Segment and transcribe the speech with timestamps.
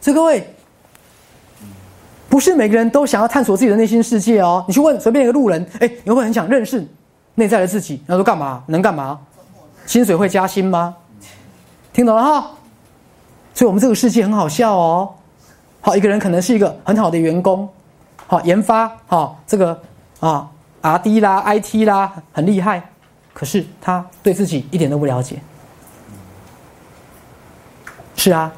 [0.00, 0.54] 所以各位，
[2.28, 4.64] 不是每个人都想要探索自己的内心世界哦。
[4.68, 6.86] 你去问随便一个路人，哎，你会不会很想认识
[7.34, 8.02] 内在的自己？
[8.06, 8.62] 他说干嘛？
[8.66, 9.18] 能干嘛？
[9.86, 10.94] 薪水会加薪吗？
[11.92, 12.50] 听懂了哈？
[13.54, 15.14] 所以我们这个世界很好笑哦。
[15.80, 17.68] 好，一个人可能是一个很好的员工，
[18.26, 19.80] 好研发，好这个
[20.20, 20.50] 啊
[20.82, 22.90] R D 啦 I T 啦很厉害，
[23.32, 25.38] 可是他对自己一点都不了解。
[28.16, 28.52] 是啊，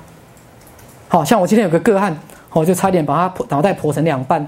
[1.08, 2.16] 好像我今天有个个案，
[2.52, 4.46] 我就差点把他脑袋剖成两半。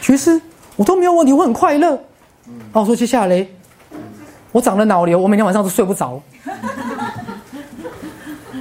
[0.00, 0.40] 其实
[0.76, 1.94] 我都没有问题，我很快乐。
[2.72, 3.46] 哦，我说接下来，
[4.52, 6.20] 我长了脑瘤，我每天晚上都睡不着。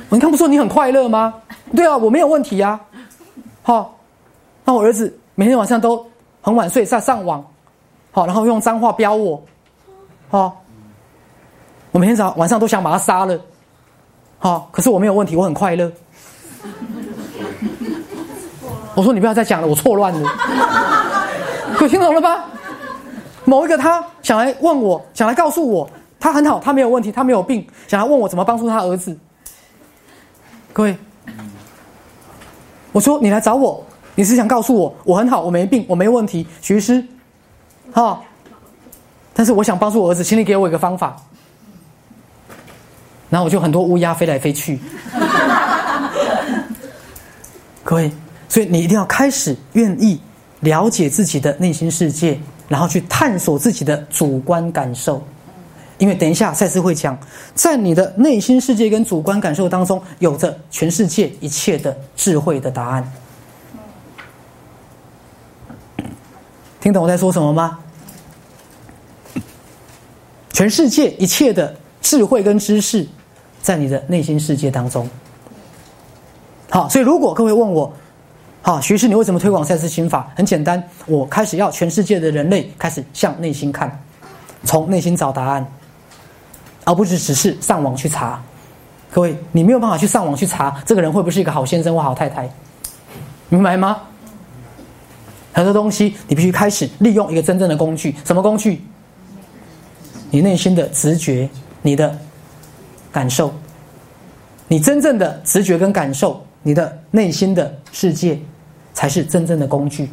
[0.10, 1.34] 你看不说你很快乐吗？
[1.76, 2.80] 对啊，我没有问题呀。
[3.62, 3.98] 好，
[4.64, 6.06] 那我儿子每天晚上都
[6.42, 7.46] 很晚睡，在上网，
[8.12, 9.44] 好，然后用脏话飙我，
[10.30, 10.64] 好，
[11.92, 13.38] 我每天早晚上都想把他杀了。
[14.40, 15.92] 好，可是我没有问题，我很快乐。
[18.96, 20.30] 我说你不要再讲了，我错乱了。
[21.78, 22.46] 各位听懂了吗？
[23.44, 29.16] 某一个他想来问我，想来告诉我，他很好，他没有问题，他没有病，想来问我怎么帮助他儿子。
[30.74, 30.98] 各位，
[32.92, 33.86] 我说你来找我，
[34.16, 37.06] 你是想告诉我我很好，我没病，我没问题，徐师，
[37.92, 38.24] 好。
[39.38, 41.16] 但是我想帮助我儿子，请你给我一个方法。
[43.30, 44.80] 然后我就很多乌鸦飞来飞去，
[47.86, 48.12] 各位，
[48.50, 50.20] 所以你一定要开始愿意
[50.62, 55.24] 了解自己的内心世界，然后去探索自己的主观感受，
[56.00, 57.16] 因为等一下赛斯会讲，
[57.54, 63.14] 在你的内心世界跟主观感受当中，有着全世界一切的智慧的答案。
[66.82, 67.78] 听懂我在说什么吗？
[70.52, 71.76] 全世界一切的。
[72.02, 73.08] 智慧跟知识，
[73.64, 75.10] 在你的内心世界当中。
[76.76, 77.90] 好，所以如果各位问我，
[78.62, 80.30] 好，徐师，你为什么推广赛斯心法？
[80.36, 83.98] 很简单，我开始要全世界的人类开始向内心看，
[84.66, 85.66] 从内心找答案，
[86.84, 88.44] 而不是只是上网去查。
[89.10, 92.54] 各位，你没有办法去上网去查这个人会不会是一个好先生或好太太，
[93.48, 94.02] 明白吗？
[95.54, 98.84] 很多东西你必须开始利用一个真正的工具，什么工具？
[100.30, 101.48] 你内心的直觉。
[101.82, 102.20] 你的
[103.14, 103.54] 感受，
[104.68, 108.40] 你真正的直觉跟感受，你的内心的世界，
[108.92, 110.10] 才是真正的工具。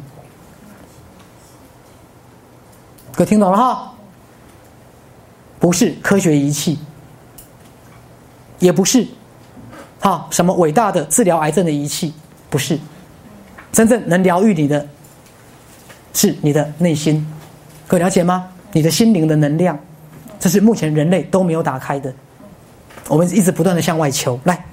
[3.15, 3.91] 各位听懂了哈？
[5.59, 6.77] 不是科学仪器，
[8.59, 9.03] 也不是
[9.99, 12.13] 哈什么伟大的治疗癌症的仪器，
[12.51, 12.77] 不是。
[13.71, 14.87] 真正能疗愈你的，
[16.13, 17.27] 是你的内心。
[17.87, 18.47] 各位了解吗？
[18.73, 19.75] 你的心灵的能量。
[20.39, 22.13] 这是目前人类都没有打开的，
[23.07, 24.63] 我们一直不断的向外求来。